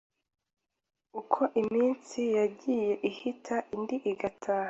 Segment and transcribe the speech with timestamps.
[1.19, 4.59] Uko iminsi yagiye ihita indi igataha,